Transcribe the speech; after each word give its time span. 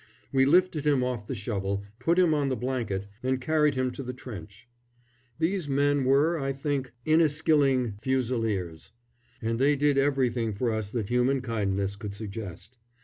We 0.31 0.45
lifted 0.47 0.83
him 0.83 1.03
off 1.03 1.27
the 1.27 1.35
shovel, 1.35 1.83
put 1.99 2.17
him 2.17 2.33
on 2.33 2.49
the 2.49 2.55
blanket, 2.55 3.05
and 3.21 3.39
carried 3.39 3.75
him 3.75 3.91
to 3.91 4.01
the 4.01 4.15
trench. 4.15 4.67
These 5.37 5.69
men 5.69 6.05
were, 6.05 6.39
I 6.39 6.53
think, 6.53 6.91
Inniskilling 7.05 7.99
Fusiliers, 8.01 8.93
and 9.43 9.59
they 9.59 9.75
did 9.75 9.99
everything 9.99 10.55
for 10.55 10.71
us 10.71 10.89
that 10.89 11.09
human 11.09 11.41
kindness 11.41 11.95
could 11.95 12.15
suggest. 12.15 12.79